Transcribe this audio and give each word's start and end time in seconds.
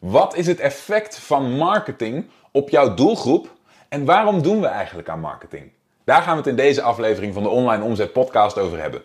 Wat 0.00 0.36
is 0.36 0.46
het 0.46 0.60
effect 0.60 1.18
van 1.18 1.56
marketing 1.56 2.26
op 2.52 2.68
jouw 2.68 2.94
doelgroep 2.94 3.56
en 3.88 4.04
waarom 4.04 4.42
doen 4.42 4.60
we 4.60 4.66
eigenlijk 4.66 5.08
aan 5.08 5.20
marketing? 5.20 5.72
Daar 6.04 6.22
gaan 6.22 6.32
we 6.32 6.38
het 6.38 6.46
in 6.46 6.56
deze 6.56 6.82
aflevering 6.82 7.34
van 7.34 7.42
de 7.42 7.48
Online 7.48 7.84
Omzet 7.84 8.12
Podcast 8.12 8.58
over 8.58 8.80
hebben. 8.80 9.02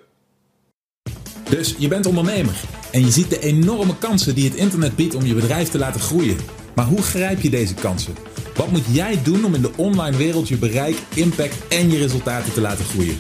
Dus 1.49 1.75
je 1.77 1.87
bent 1.87 2.05
ondernemer 2.05 2.61
en 2.91 2.99
je 2.99 3.11
ziet 3.11 3.29
de 3.29 3.39
enorme 3.39 3.97
kansen 3.97 4.35
die 4.35 4.49
het 4.49 4.57
internet 4.57 4.95
biedt 4.95 5.15
om 5.15 5.25
je 5.25 5.33
bedrijf 5.33 5.69
te 5.69 5.77
laten 5.77 6.01
groeien. 6.01 6.37
Maar 6.76 6.85
hoe 6.85 7.01
grijp 7.01 7.41
je 7.41 7.49
deze 7.49 7.73
kansen? 7.73 8.15
Wat 8.55 8.71
moet 8.71 8.85
jij 8.85 9.23
doen 9.23 9.46
om 9.46 9.55
in 9.55 9.62
de 9.62 9.73
online 9.77 10.17
wereld 10.17 10.47
je 10.47 10.57
bereik, 10.57 10.97
impact 11.15 11.67
en 11.67 11.91
je 11.91 11.97
resultaten 11.97 12.53
te 12.53 12.62
laten 12.62 12.85
groeien? 12.85 13.19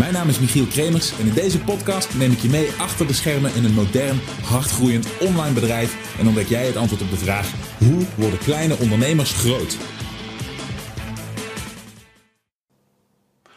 Mijn 0.00 0.12
naam 0.12 0.28
is 0.28 0.40
Michiel 0.40 0.66
Kremers 0.66 1.18
en 1.18 1.26
in 1.26 1.34
deze 1.34 1.60
podcast 1.60 2.14
neem 2.14 2.32
ik 2.32 2.38
je 2.38 2.48
mee 2.48 2.70
achter 2.78 3.06
de 3.06 3.12
schermen 3.12 3.54
in 3.54 3.64
een 3.64 3.74
modern, 3.74 4.20
hardgroeiend 4.44 5.08
online 5.20 5.54
bedrijf 5.54 6.18
en 6.18 6.26
ontdek 6.26 6.46
jij 6.46 6.66
het 6.66 6.76
antwoord 6.76 7.02
op 7.02 7.10
de 7.10 7.16
vraag: 7.16 7.52
hoe 7.78 8.06
worden 8.16 8.38
kleine 8.38 8.76
ondernemers 8.78 9.32
groot? 9.32 9.76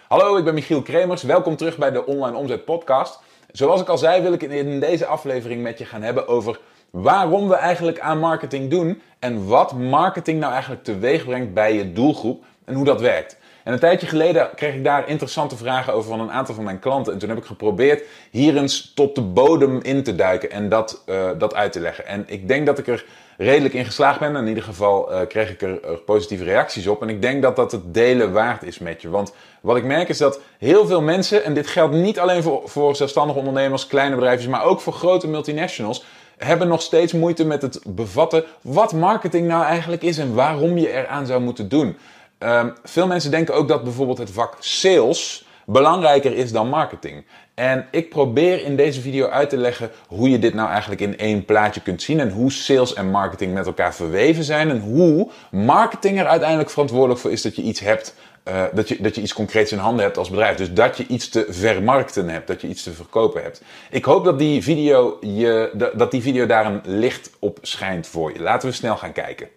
Hallo, 0.07 0.38
ik 0.38 0.43
ben 0.43 0.53
Michiel 0.53 0.81
Kremers. 0.81 1.23
Welkom 1.23 1.55
terug 1.55 1.77
bij 1.77 1.91
de 1.91 2.05
Online 2.05 2.38
Omzet 2.38 2.66
Podcast. 2.66 3.19
Zoals 3.52 3.81
ik 3.81 3.88
al 3.88 3.97
zei, 3.97 4.21
wil 4.21 4.33
ik 4.33 4.41
in 4.41 4.80
deze 4.80 5.05
aflevering 5.05 5.61
met 5.61 5.77
je 5.77 5.85
gaan 5.85 6.02
hebben 6.02 6.27
over 6.27 6.59
waarom 6.89 7.47
we 7.47 7.55
eigenlijk 7.55 7.99
aan 7.99 8.19
marketing 8.19 8.69
doen 8.69 9.02
en 9.19 9.47
wat 9.47 9.73
marketing 9.73 10.39
nou 10.39 10.52
eigenlijk 10.52 10.83
teweeg 10.83 11.25
brengt 11.25 11.53
bij 11.53 11.75
je 11.75 11.94
doelgroep 11.94 12.44
en 12.66 12.73
hoe 12.73 12.85
dat 12.85 13.02
werkt. 13.02 13.38
En 13.63 13.73
een 13.73 13.80
tijdje 13.80 14.08
geleden 14.08 14.49
kreeg 14.55 14.73
ik 14.73 14.84
daar 14.84 15.09
interessante 15.09 15.58
vragen 15.58 15.94
over 15.94 16.09
van 16.09 16.20
een 16.20 16.31
aantal 16.31 16.55
van 16.55 16.63
mijn 16.63 16.80
klanten. 16.80 17.13
En 17.13 17.20
toen 17.20 17.30
heb 17.30 17.38
ik 17.38 17.45
geprobeerd 17.45 18.03
hier 18.31 18.58
eens 18.58 18.91
tot 18.95 19.16
de 19.16 19.22
bodem 19.22 19.80
in 19.81 20.03
te 20.03 20.16
duiken 20.16 20.52
en 20.52 20.70
dat, 20.70 21.03
uh, 21.05 21.30
dat 21.38 21.55
uit 21.55 21.72
te 21.72 21.80
leggen. 21.80 22.08
En 22.08 22.23
ik 22.27 22.48
denk 22.48 22.66
dat 22.66 22.77
ik 22.77 22.88
er 22.88 23.05
redelijk 23.38 23.73
in 23.73 23.86
geslaagd 23.86 24.20
ben. 24.20 24.36
In 24.36 24.48
ieder 24.48 24.63
geval 24.63 25.12
uh, 25.12 25.20
kreeg 25.27 25.49
ik 25.49 25.62
er 25.62 25.80
positieve 26.05 26.44
reacties 26.44 26.88
op. 26.88 27.02
En 27.02 27.09
ik 27.09 27.22
denk 27.22 27.42
dat 27.42 27.55
dat 27.55 27.72
het 27.72 27.94
delen 27.94 28.31
waard 28.31 28.64
is 28.64 28.80
met 28.80 29.02
je. 29.02 29.09
Want 29.09 29.33
wat 29.61 29.77
ik 29.77 29.83
merk 29.83 30.09
is 30.09 30.17
dat 30.17 30.39
heel 30.58 30.86
veel 30.86 31.02
mensen, 31.02 31.44
en 31.44 31.53
dit 31.53 31.67
geldt 31.67 31.94
niet 31.94 32.20
alleen 32.20 32.44
voor, 32.44 32.61
voor 32.66 32.95
zelfstandige 32.95 33.39
ondernemers, 33.39 33.88
kleine 33.88 34.16
bedrijven, 34.16 34.50
maar 34.50 34.64
ook 34.64 34.81
voor 34.81 34.94
grote 34.94 35.27
multinationals 35.27 36.05
hebben 36.38 36.67
nog 36.67 36.81
steeds 36.81 37.14
moeite 37.14 37.45
met 37.45 37.61
het 37.61 37.81
bevatten 37.88 38.44
wat 38.61 38.94
marketing 38.94 39.48
nou 39.48 39.64
eigenlijk 39.66 40.02
is 40.02 40.17
en 40.17 40.33
waarom 40.33 40.77
je 40.77 40.92
eraan 40.92 41.25
zou 41.25 41.42
moeten 41.42 41.70
doen. 41.70 41.98
Um, 42.44 42.73
veel 42.83 43.08
mensen 43.08 43.31
denken 43.31 43.53
ook 43.53 43.67
dat 43.67 43.83
bijvoorbeeld 43.83 44.17
het 44.17 44.31
vak 44.31 44.55
sales 44.59 45.45
belangrijker 45.66 46.36
is 46.36 46.52
dan 46.52 46.69
marketing. 46.69 47.25
En 47.53 47.88
ik 47.91 48.09
probeer 48.09 48.63
in 48.63 48.75
deze 48.75 49.02
video 49.02 49.27
uit 49.27 49.49
te 49.49 49.58
leggen 49.58 49.91
hoe 50.08 50.30
je 50.30 50.39
dit 50.39 50.53
nou 50.53 50.69
eigenlijk 50.69 51.02
in 51.02 51.17
één 51.17 51.45
plaatje 51.45 51.81
kunt 51.81 52.02
zien 52.02 52.19
en 52.19 52.31
hoe 52.31 52.52
sales 52.52 52.94
en 52.94 53.09
marketing 53.09 53.53
met 53.53 53.66
elkaar 53.66 53.95
verweven 53.95 54.44
zijn 54.44 54.69
en 54.69 54.80
hoe 54.80 55.30
marketing 55.52 56.19
er 56.19 56.25
uiteindelijk 56.25 56.69
verantwoordelijk 56.69 57.19
voor 57.19 57.31
is 57.31 57.41
dat 57.41 57.55
je 57.55 57.61
iets 57.61 57.80
hebt, 57.80 58.16
uh, 58.47 58.64
dat, 58.73 58.88
je, 58.88 59.02
dat 59.02 59.16
je 59.16 59.21
iets 59.21 59.33
concreets 59.33 59.71
in 59.71 59.77
handen 59.77 60.03
hebt 60.03 60.17
als 60.17 60.30
bedrijf. 60.30 60.58
Dus 60.58 60.73
dat 60.73 60.97
je 60.97 61.08
iets 61.08 61.30
te 61.30 61.45
vermarkten 61.49 62.30
hebt, 62.30 62.47
dat 62.47 62.61
je 62.61 62.67
iets 62.67 62.83
te 62.83 62.94
verkopen 62.94 63.41
hebt. 63.41 63.61
Ik 63.89 64.05
hoop 64.05 64.25
dat 64.25 64.39
die 64.39 64.64
video, 64.64 65.17
je, 65.21 65.91
dat 65.95 66.11
die 66.11 66.21
video 66.21 66.45
daar 66.45 66.66
een 66.66 66.81
licht 66.83 67.31
op 67.39 67.58
schijnt 67.61 68.08
voor 68.08 68.33
je. 68.33 68.39
Laten 68.39 68.69
we 68.69 68.75
snel 68.75 68.97
gaan 68.97 69.14
kijken. 69.14 69.47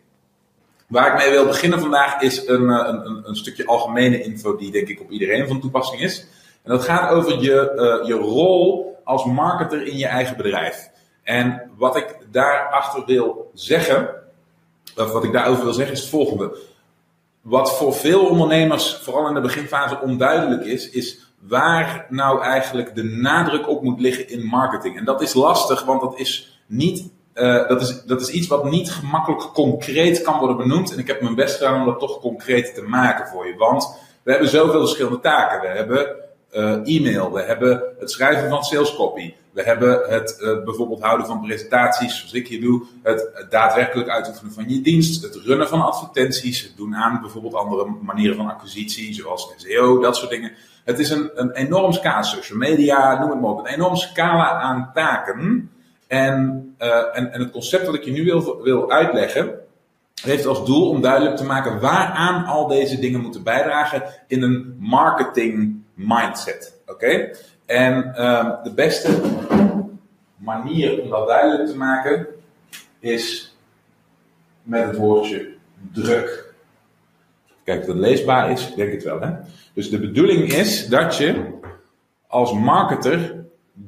Waar 0.86 1.12
ik 1.12 1.18
mee 1.18 1.30
wil 1.30 1.46
beginnen 1.46 1.80
vandaag 1.80 2.20
is 2.20 2.48
een, 2.48 2.68
een, 2.68 3.06
een, 3.06 3.28
een, 3.28 3.36
stukje 3.36 3.66
algemene 3.66 4.22
info 4.22 4.56
die 4.56 4.70
denk 4.70 4.88
ik 4.88 5.00
op 5.00 5.10
iedereen 5.10 5.48
van 5.48 5.60
toepassing 5.60 6.02
is. 6.02 6.26
En 6.62 6.70
dat 6.70 6.84
gaat 6.84 7.10
over 7.10 7.42
je, 7.42 7.72
uh, 8.02 8.08
je 8.08 8.14
rol 8.14 8.94
als 9.04 9.24
marketer 9.24 9.86
in 9.86 9.96
je 9.96 10.06
eigen 10.06 10.36
bedrijf. 10.36 10.90
En 11.22 11.70
wat 11.76 11.96
ik 11.96 12.18
daarachter 12.30 13.04
wil 13.06 13.50
zeggen, 13.54 14.08
of 14.96 15.12
wat 15.12 15.24
ik 15.24 15.32
daarover 15.32 15.64
wil 15.64 15.72
zeggen, 15.72 15.94
is 15.94 16.00
het 16.00 16.10
volgende. 16.10 16.58
Wat 17.40 17.76
voor 17.76 17.94
veel 17.94 18.26
ondernemers, 18.26 18.96
vooral 18.96 19.28
in 19.28 19.34
de 19.34 19.40
beginfase, 19.40 20.00
onduidelijk 20.00 20.64
is, 20.64 20.90
is 20.90 21.26
waar 21.38 22.06
nou 22.08 22.42
eigenlijk 22.42 22.94
de 22.94 23.04
nadruk 23.04 23.68
op 23.68 23.82
moet 23.82 24.00
liggen 24.00 24.28
in 24.28 24.44
marketing. 24.44 24.98
En 24.98 25.04
dat 25.04 25.20
is 25.20 25.34
lastig, 25.34 25.84
want 25.84 26.00
dat 26.00 26.18
is 26.18 26.60
niet 26.66 27.10
uh, 27.36 27.68
dat, 27.68 27.80
is, 27.80 28.02
dat 28.02 28.20
is 28.20 28.28
iets 28.28 28.46
wat 28.46 28.70
niet 28.70 28.90
gemakkelijk 28.90 29.40
concreet 29.40 30.22
kan 30.22 30.38
worden 30.38 30.56
benoemd. 30.56 30.92
En 30.92 30.98
ik 30.98 31.06
heb 31.06 31.20
mijn 31.20 31.34
best 31.34 31.56
gedaan 31.56 31.80
om 31.80 31.86
dat 31.86 31.98
toch 31.98 32.20
concreet 32.20 32.74
te 32.74 32.82
maken 32.82 33.26
voor 33.26 33.46
je. 33.46 33.56
Want 33.56 33.96
we 34.22 34.30
hebben 34.30 34.48
zoveel 34.48 34.80
verschillende 34.80 35.20
taken. 35.20 35.60
We 35.60 35.66
hebben 35.66 36.16
uh, 36.52 36.96
e-mail, 36.96 37.32
we 37.32 37.42
hebben 37.42 37.82
het 37.98 38.10
schrijven 38.10 38.48
van 38.48 38.64
salescopy. 38.64 39.34
We 39.52 39.62
hebben 39.62 40.02
het 40.08 40.38
uh, 40.40 40.64
bijvoorbeeld 40.64 41.02
houden 41.02 41.26
van 41.26 41.40
presentaties, 41.40 42.18
zoals 42.18 42.32
ik 42.32 42.48
hier 42.48 42.60
doe. 42.60 42.82
Het, 43.02 43.30
het, 43.34 43.50
daadwerkelijk 43.50 44.08
uitoefenen 44.08 44.52
van 44.52 44.68
je 44.68 44.80
dienst. 44.80 45.22
Het 45.22 45.34
runnen 45.34 45.68
van 45.68 45.82
advertenties. 45.82 46.62
Het 46.62 46.76
doen 46.76 46.94
aan 46.94 47.20
bijvoorbeeld 47.20 47.54
andere 47.54 47.86
manieren 48.02 48.36
van 48.36 48.48
acquisitie, 48.48 49.14
zoals 49.14 49.52
SEO, 49.56 50.00
dat 50.00 50.16
soort 50.16 50.30
dingen. 50.30 50.52
Het 50.84 50.98
is 50.98 51.10
een, 51.10 51.30
een 51.34 51.50
enorm 51.50 51.92
scala, 51.92 52.22
social 52.22 52.58
media, 52.58 53.18
noem 53.20 53.30
het 53.30 53.40
maar 53.40 53.50
op. 53.50 53.58
Een 53.58 53.74
enorm 53.74 53.96
scala 53.96 54.60
aan 54.60 54.90
taken 54.94 55.70
en, 56.06 56.74
uh, 56.78 57.16
en, 57.16 57.32
en 57.32 57.40
het 57.40 57.50
concept 57.50 57.86
dat 57.86 57.94
ik 57.94 58.04
je 58.04 58.10
nu 58.10 58.24
wil, 58.24 58.62
wil 58.62 58.90
uitleggen, 58.90 59.54
heeft 60.22 60.46
als 60.46 60.66
doel 60.66 60.90
om 60.90 61.00
duidelijk 61.00 61.36
te 61.36 61.44
maken 61.44 61.80
waaraan 61.80 62.44
al 62.44 62.66
deze 62.66 62.98
dingen 62.98 63.20
moeten 63.20 63.42
bijdragen 63.42 64.02
in 64.26 64.42
een 64.42 64.76
marketing 64.78 65.82
mindset. 65.94 66.80
Oké? 66.86 67.30
En 67.66 68.12
uh, 68.16 68.62
de 68.62 68.72
beste 68.74 69.20
manier 70.36 71.02
om 71.02 71.10
dat 71.10 71.28
duidelijk 71.28 71.68
te 71.68 71.76
maken 71.76 72.26
is 72.98 73.56
met 74.62 74.86
het 74.86 74.96
woordje 74.96 75.54
druk. 75.92 76.54
Kijk, 77.64 77.80
of 77.80 77.86
dat 77.86 77.96
leesbaar 77.96 78.50
is, 78.50 78.74
denk 78.74 78.92
ik 78.92 79.02
wel. 79.02 79.20
Hè? 79.20 79.30
Dus 79.72 79.90
de 79.90 79.98
bedoeling 79.98 80.52
is 80.52 80.86
dat 80.86 81.16
je 81.16 81.54
als 82.26 82.52
marketer 82.52 83.44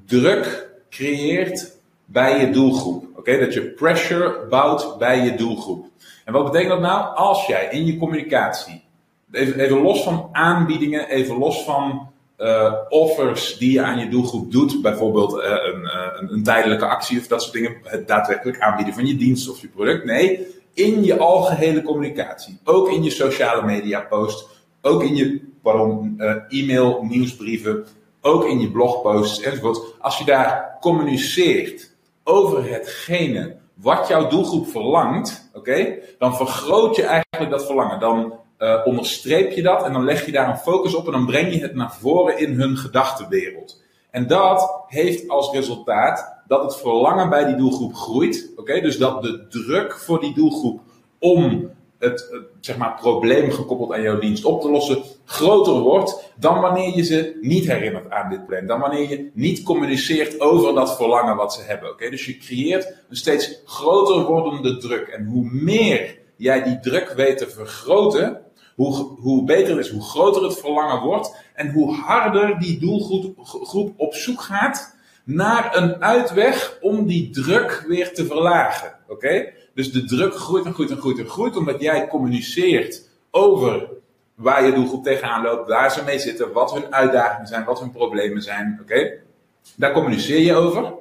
druk 0.06 0.68
creëert 0.90 1.78
bij 2.10 2.41
je 2.41 2.50
doelgroep. 2.50 3.06
Oké, 3.16 3.38
dat 3.38 3.54
je 3.54 3.62
pressure 3.62 4.46
bouwt 4.50 4.98
bij 4.98 5.24
je 5.24 5.34
doelgroep. 5.34 5.86
En 6.24 6.32
wat 6.32 6.44
betekent 6.44 6.70
dat 6.70 6.80
nou? 6.80 7.16
Als 7.16 7.46
jij 7.46 7.69
in 7.70 7.86
je 7.86 7.96
communicatie, 7.96 8.84
even, 9.32 9.82
los 9.82 10.02
van 10.02 10.28
aanbiedingen, 10.32 11.08
even 11.08 11.38
los 11.38 11.64
van 11.64 12.10
uh, 12.38 12.72
offers 12.88 13.58
die 13.58 13.72
je 13.72 13.82
aan 13.82 13.98
je 13.98 14.08
doelgroep 14.08 14.52
doet, 14.52 14.82
bijvoorbeeld 14.82 15.32
een, 15.32 15.80
uh, 15.82 16.06
een, 16.20 16.32
een, 16.32 16.42
tijdelijke 16.42 16.86
actie 16.86 17.18
of 17.18 17.26
dat 17.26 17.42
soort 17.42 17.54
dingen, 17.54 17.76
het 17.82 18.08
daadwerkelijk 18.08 18.60
aanbieden 18.60 18.94
van 18.94 19.06
je 19.06 19.16
dienst 19.16 19.50
of 19.50 19.60
je 19.60 19.68
product. 19.68 20.04
Nee, 20.04 20.47
in 20.74 21.04
je 21.04 21.18
algehele 21.18 21.82
communicatie, 21.82 22.58
ook 22.64 22.91
in 22.91 23.02
je 23.02 23.10
sociale 23.10 23.64
media 23.64 24.00
post, 24.00 24.48
ook 24.82 25.02
in 25.02 25.16
je 25.16 25.41
pardon, 25.62 26.20
e-mail, 26.48 27.04
nieuwsbrieven, 27.08 27.86
ook 28.20 28.44
in 28.44 28.60
je 28.60 28.70
blogposts 28.70 29.41
enzovoort. 29.42 29.80
Als 29.98 30.18
je 30.18 30.24
daar 30.24 30.76
communiceert 30.80 31.97
over 32.28 32.71
hetgene 32.71 33.56
wat 33.75 34.09
jouw 34.09 34.28
doelgroep 34.28 34.69
verlangt, 34.69 35.50
oké, 35.53 35.99
dan 36.19 36.37
vergroot 36.37 36.97
je 36.97 37.03
eigenlijk 37.03 37.50
dat 37.50 37.66
verlangen. 37.66 38.00
Dan 38.00 38.33
uh, 38.59 38.81
onderstreep 38.84 39.53
je 39.53 39.62
dat 39.62 39.84
en 39.84 39.93
dan 39.93 40.05
leg 40.05 40.27
je 40.27 40.33
daar 40.33 40.49
een 40.49 40.56
focus 40.56 40.94
op 40.94 41.06
en 41.06 41.12
dan 41.12 41.27
breng 41.27 41.53
je 41.53 41.61
het 41.61 41.75
naar 41.75 41.93
voren 41.93 42.39
in 42.39 42.53
hun 42.53 42.77
gedachtenwereld. 42.77 43.83
En 44.11 44.27
dat 44.27 44.84
heeft 44.87 45.28
als 45.28 45.53
resultaat 45.53 46.43
dat 46.47 46.62
het 46.62 46.77
verlangen 46.77 47.28
bij 47.28 47.44
die 47.44 47.56
doelgroep 47.56 47.94
groeit. 47.94 48.53
Oké, 48.56 48.81
dus 48.81 48.99
dat 48.99 49.22
de 49.22 49.47
druk 49.49 49.99
voor 49.99 50.21
die 50.21 50.34
doelgroep 50.34 50.81
om 51.19 51.71
het, 51.98 52.41
zeg 52.60 52.76
maar, 52.76 52.94
probleem 52.94 53.50
gekoppeld 53.50 53.92
aan 53.92 54.03
jouw 54.03 54.19
dienst 54.19 54.44
op 54.44 54.60
te 54.60 54.70
lossen 54.70 55.03
groter 55.25 55.72
wordt 55.72 56.32
dan 56.36 56.60
wanneer 56.60 56.97
je 56.97 57.03
ze 57.03 57.38
niet 57.41 57.66
herinnert 57.66 58.10
aan 58.10 58.31
dit 58.31 58.47
plan. 58.47 58.66
Dan 58.66 58.81
wanneer 58.81 59.09
je 59.09 59.31
niet 59.34 59.62
communiceert 59.62 60.41
over 60.41 60.75
dat 60.75 60.97
verlangen 60.97 61.36
wat 61.36 61.54
ze 61.54 61.62
hebben. 61.62 61.91
Oké, 61.91 62.10
Dus 62.10 62.26
je 62.26 62.36
creëert 62.36 62.94
een 63.09 63.16
steeds 63.16 63.62
groter 63.64 64.25
wordende 64.25 64.76
druk. 64.76 65.09
En 65.09 65.25
hoe 65.25 65.48
meer 65.53 66.18
jij 66.36 66.62
die 66.62 66.80
druk 66.80 67.12
weet 67.16 67.39
te 67.39 67.50
vergroten, 67.50 68.41
hoe, 68.74 68.95
hoe 69.21 69.45
beter 69.45 69.77
het 69.77 69.86
is, 69.86 69.92
hoe 69.92 70.03
groter 70.03 70.42
het 70.42 70.59
verlangen 70.59 71.00
wordt 71.00 71.34
en 71.54 71.71
hoe 71.71 71.95
harder 71.95 72.59
die 72.59 72.78
doelgroep 72.78 73.95
op 73.97 74.15
zoek 74.15 74.41
gaat 74.41 74.97
naar 75.24 75.77
een 75.77 76.03
uitweg 76.03 76.78
om 76.80 77.06
die 77.06 77.30
druk 77.30 77.84
weer 77.89 78.15
te 78.15 78.27
verlagen. 78.27 78.95
Oké? 79.09 79.53
Dus 79.78 79.92
de 79.92 80.04
druk 80.04 80.34
groeit 80.34 80.65
en 80.65 80.75
groeit 80.75 80.91
en 80.91 80.97
groeit 80.97 81.19
en 81.19 81.28
groeit, 81.28 81.57
omdat 81.57 81.80
jij 81.80 82.09
communiceert 82.09 83.09
over 83.30 83.89
waar 84.34 84.65
je 84.65 84.72
doelgroep 84.72 85.04
tegenaan 85.04 85.42
loopt, 85.42 85.69
waar 85.69 85.92
ze 85.92 86.04
mee 86.04 86.19
zitten, 86.19 86.53
wat 86.53 86.72
hun 86.72 86.95
uitdagingen 86.95 87.47
zijn, 87.47 87.65
wat 87.65 87.80
hun 87.80 87.91
problemen 87.91 88.42
zijn. 88.42 88.78
Oké? 88.83 89.13
Daar 89.77 89.92
communiceer 89.92 90.41
je 90.41 90.54
over. 90.54 90.95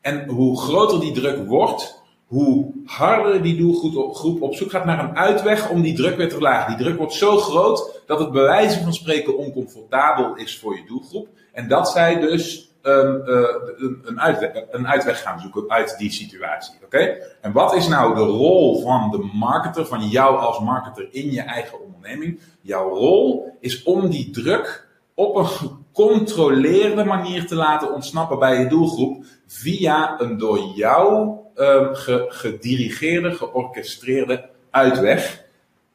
En 0.00 0.28
hoe 0.28 0.60
groter 0.60 1.00
die 1.00 1.12
druk 1.12 1.46
wordt, 1.46 2.02
hoe 2.26 2.72
harder 2.84 3.42
die 3.42 3.56
doelgroep 3.56 4.42
op 4.42 4.54
zoek 4.54 4.70
gaat 4.70 4.84
naar 4.84 5.04
een 5.04 5.16
uitweg 5.16 5.70
om 5.70 5.82
die 5.82 5.94
druk 5.94 6.16
weer 6.16 6.28
te 6.28 6.34
verlagen. 6.34 6.76
Die 6.76 6.84
druk 6.84 6.98
wordt 6.98 7.12
zo 7.12 7.36
groot 7.36 8.02
dat 8.06 8.18
het 8.18 8.32
bij 8.32 8.42
wijze 8.42 8.82
van 8.82 8.94
spreken 8.94 9.38
oncomfortabel 9.38 10.34
is 10.34 10.58
voor 10.58 10.76
je 10.76 10.86
doelgroep. 10.86 11.28
En 11.52 11.68
dat 11.68 11.90
zij 11.90 12.20
dus 12.20 12.70
een, 12.86 13.22
uh, 13.26 13.46
een, 13.76 14.02
een, 14.04 14.20
uitweg, 14.20 14.50
een 14.70 14.88
uitweg 14.88 15.22
gaan 15.22 15.40
zoeken 15.40 15.70
uit 15.70 15.94
die 15.98 16.10
situatie. 16.10 16.74
Oké? 16.84 17.16
En 17.40 17.52
wat 17.52 17.74
is 17.74 17.88
nou 17.88 18.14
de 18.14 18.20
rol 18.20 18.82
van 18.82 19.10
de 19.10 19.30
marketer, 19.32 19.86
van 19.86 20.08
jou 20.08 20.36
als 20.36 20.60
marketer 20.60 21.08
in 21.10 21.30
je 21.30 21.40
eigen 21.40 21.84
onderneming? 21.84 22.40
Jouw 22.60 22.88
rol 22.88 23.56
is 23.60 23.82
om 23.82 24.10
die 24.10 24.30
druk 24.30 24.88
op 25.14 25.36
een 25.36 25.46
gecontroleerde 25.46 27.04
manier 27.04 27.46
te 27.46 27.54
laten 27.54 27.94
ontsnappen 27.94 28.38
bij 28.38 28.60
je 28.60 28.68
doelgroep 28.68 29.24
via 29.46 30.20
een 30.20 30.38
door 30.38 30.58
jou 30.74 31.30
uh, 31.56 31.88
gedirigeerde, 32.28 33.32
georchestreerde 33.32 34.48
uitweg 34.70 35.44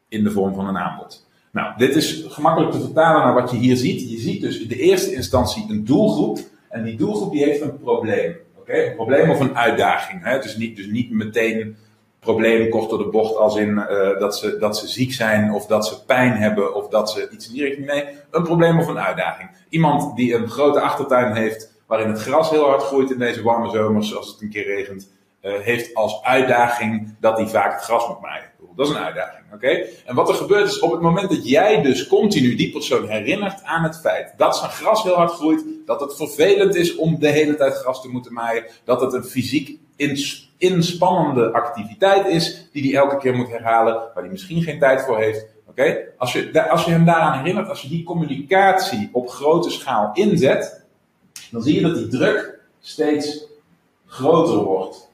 in 0.09 0.23
de 0.23 0.31
vorm 0.31 0.53
van 0.53 0.67
een 0.67 0.77
aanbod. 0.77 1.29
Nou, 1.51 1.77
dit 1.77 1.95
is 1.95 2.25
gemakkelijk 2.27 2.71
te 2.71 2.79
vertalen 2.79 3.23
naar 3.23 3.33
wat 3.33 3.51
je 3.51 3.57
hier 3.57 3.75
ziet. 3.75 4.09
Je 4.09 4.17
ziet 4.17 4.41
dus 4.41 4.59
in 4.59 4.67
de 4.67 4.79
eerste 4.79 5.13
instantie 5.13 5.65
een 5.69 5.85
doelgroep. 5.85 6.39
En 6.71 6.83
die 6.83 6.97
doelgroep 6.97 7.31
die 7.31 7.44
heeft 7.44 7.62
een 7.62 7.79
probleem. 7.79 8.35
Oké, 8.59 8.83
Een 8.83 8.95
probleem 8.95 9.29
of 9.29 9.39
een 9.39 9.57
uitdaging. 9.57 10.23
Hè? 10.23 10.39
Dus, 10.39 10.57
niet, 10.57 10.75
dus 10.75 10.85
niet 10.85 11.12
meteen 11.12 11.77
probleem 12.19 12.69
kort 12.69 12.89
door 12.89 12.97
de 12.97 13.09
bocht 13.09 13.35
als 13.35 13.56
in 13.56 13.69
uh, 13.69 14.19
dat, 14.19 14.38
ze, 14.38 14.57
dat 14.57 14.77
ze 14.77 14.88
ziek 14.88 15.13
zijn 15.13 15.51
of 15.53 15.65
dat 15.65 15.88
ze 15.88 16.06
pijn 16.06 16.33
hebben 16.33 16.75
of 16.75 16.88
dat 16.88 17.12
ze 17.12 17.29
iets 17.29 17.47
in 17.47 17.53
die 17.53 17.63
richting. 17.63 17.85
Nee, 17.85 18.06
een 18.31 18.44
probleem 18.44 18.79
of 18.79 18.88
een 18.88 19.00
uitdaging. 19.00 19.50
Iemand 19.69 20.15
die 20.15 20.35
een 20.35 20.50
grote 20.50 20.81
achtertuin 20.81 21.33
heeft 21.33 21.71
waarin 21.88 22.09
het 22.09 22.21
gras 22.21 22.50
heel 22.50 22.65
hard 22.65 22.83
groeit 22.83 23.12
in 23.12 23.19
deze 23.19 23.44
warme 23.44 23.69
zomers 23.69 24.15
als 24.15 24.27
het 24.27 24.41
een 24.41 24.50
keer 24.50 24.65
regent. 24.65 25.12
Uh, 25.41 25.59
heeft 25.59 25.95
als 25.95 26.24
uitdaging 26.24 27.15
dat 27.19 27.38
hij 27.38 27.47
vaak 27.47 27.74
het 27.74 27.83
gras 27.83 28.07
moet 28.07 28.21
maaien. 28.21 28.50
Dat 28.81 28.89
is 28.89 28.95
een 28.95 29.04
uitdaging, 29.04 29.44
oké? 29.54 29.86
En 30.06 30.16
wat 30.16 30.30
er 30.30 30.36
gebeurt 30.36 30.68
is 30.68 30.80
op 30.80 30.92
het 30.92 31.01
moment 31.01 31.30
dat 31.30 31.50
jij 31.50 31.81
dus 31.81 32.07
continu 32.07 32.56
die 32.56 32.72
persoon 32.72 33.07
herinnert 33.07 33.63
aan 33.63 33.83
het 33.83 34.00
feit 34.00 34.33
dat 34.38 34.57
zijn 34.57 34.72
gras 34.72 35.04
heel 35.04 35.13
hard 35.13 35.31
groeit, 35.31 35.63
dat 35.86 36.01
het 36.01 36.16
vervelend 36.16 36.75
is 36.75 36.95
om 36.95 37.19
de 37.19 37.28
hele 37.28 37.56
tijd 37.56 37.74
gras 37.74 38.01
te 38.01 38.10
moeten 38.10 38.33
maaien, 38.33 38.66
dat 38.83 39.01
het 39.01 39.13
een 39.13 39.24
fysiek 39.24 39.80
inspannende 40.57 41.51
activiteit 41.51 42.25
is 42.25 42.69
die 42.72 42.83
hij 42.83 43.01
elke 43.01 43.18
keer 43.18 43.36
moet 43.36 43.50
herhalen, 43.50 43.94
waar 43.94 44.24
hij 44.24 44.31
misschien 44.31 44.63
geen 44.63 44.80
tijd 44.80 45.01
voor 45.01 45.18
heeft. 45.18 45.45
Oké? 45.68 45.98
Als, 46.18 46.34
je, 46.34 46.69
als 46.69 46.86
je 46.86 46.92
hem 46.92 47.06
daaraan 47.06 47.38
herinnert, 47.38 47.69
als 47.69 47.81
je 47.81 47.89
die 47.89 48.04
communicatie 48.04 49.10
op 49.12 49.30
grote 49.30 49.69
schaal 49.69 50.10
inzet, 50.13 50.86
dan 51.51 51.62
zie 51.62 51.75
je 51.75 51.81
dat 51.81 51.95
die 51.95 52.07
druk 52.07 52.60
steeds 52.80 53.45
groter 54.06 54.63
wordt 54.63 55.11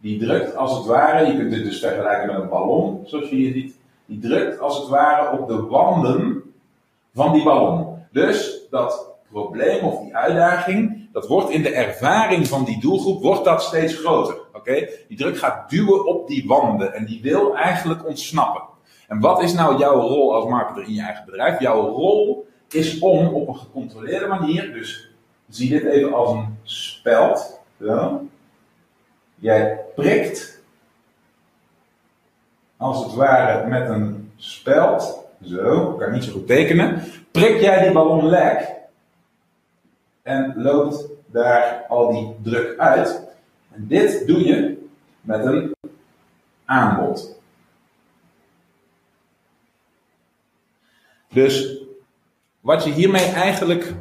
die 0.00 0.18
drukt 0.18 0.56
als 0.56 0.76
het 0.76 0.86
ware, 0.86 1.26
je 1.26 1.36
kunt 1.36 1.50
dit 1.50 1.64
dus 1.64 1.80
vergelijken 1.80 2.26
met 2.26 2.36
een 2.36 2.48
ballon, 2.48 3.02
zoals 3.04 3.28
je 3.28 3.36
hier 3.36 3.52
ziet, 3.52 3.78
die 4.06 4.18
drukt 4.18 4.60
als 4.60 4.78
het 4.78 4.88
ware 4.88 5.38
op 5.38 5.48
de 5.48 5.62
wanden 5.62 6.42
van 7.14 7.32
die 7.32 7.42
ballon. 7.42 7.98
Dus 8.12 8.60
dat 8.70 9.10
probleem 9.30 9.84
of 9.84 10.02
die 10.02 10.16
uitdaging, 10.16 11.08
dat 11.12 11.26
wordt 11.26 11.50
in 11.50 11.62
de 11.62 11.74
ervaring 11.74 12.46
van 12.46 12.64
die 12.64 12.80
doelgroep, 12.80 13.22
wordt 13.22 13.44
dat 13.44 13.62
steeds 13.62 13.94
groter. 13.94 14.36
Oké? 14.52 14.88
Die 15.08 15.16
druk 15.16 15.38
gaat 15.38 15.70
duwen 15.70 16.06
op 16.06 16.28
die 16.28 16.46
wanden 16.46 16.94
en 16.94 17.04
die 17.06 17.22
wil 17.22 17.56
eigenlijk 17.56 18.06
ontsnappen. 18.06 18.62
En 19.08 19.20
wat 19.20 19.42
is 19.42 19.52
nou 19.52 19.78
jouw 19.78 20.00
rol 20.00 20.34
als 20.34 20.44
marketer 20.44 20.82
in 20.82 20.94
je 20.94 21.02
eigen 21.02 21.24
bedrijf? 21.24 21.60
Jouw 21.60 21.80
rol 21.80 22.46
is 22.70 22.98
om 22.98 23.26
op 23.26 23.48
een 23.48 23.56
gecontroleerde 23.56 24.26
manier, 24.26 24.72
dus 24.72 25.10
zie 25.48 25.70
dit 25.70 25.84
even 25.84 26.12
als 26.12 26.30
een 26.30 26.58
speld, 26.62 27.60
ja, 27.76 28.20
Jij 29.40 29.80
prikt, 29.94 30.62
als 32.76 33.04
het 33.04 33.14
ware 33.14 33.66
met 33.66 33.88
een 33.88 34.32
speld, 34.36 35.24
zo, 35.44 35.92
kan 35.92 36.12
niet 36.12 36.24
zo 36.24 36.32
goed 36.32 36.46
tekenen, 36.46 37.02
prik 37.30 37.60
jij 37.60 37.82
die 37.82 37.92
ballon 37.92 38.26
lek 38.26 38.74
en 40.22 40.54
loopt 40.56 41.08
daar 41.26 41.84
al 41.88 42.10
die 42.10 42.36
druk 42.42 42.78
uit. 42.78 43.28
En 43.72 43.86
dit 43.86 44.26
doe 44.26 44.46
je 44.46 44.86
met 45.20 45.44
een 45.44 45.74
aanbod. 46.64 47.38
Dus 51.32 51.78
wat 52.60 52.84
je 52.84 52.90
hiermee 52.90 53.24
eigenlijk 53.24 53.92